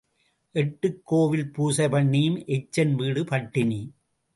[0.51, 3.81] எட்டுக் கோவில் பூசை பண்ணியும் எச்சன் வீடு பட்டினி.